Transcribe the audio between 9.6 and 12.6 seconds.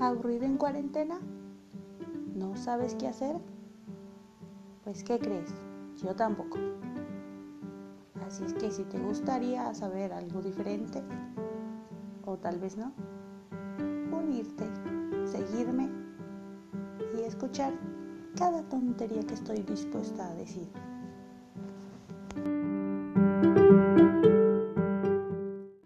saber algo diferente, o tal